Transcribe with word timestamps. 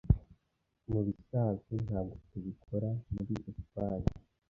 Mubisanzwe, 0.91 1.73
ntabwo 1.85 2.15
tubikora 2.29 2.89
muri 3.13 3.33
Espagne. 3.51 4.09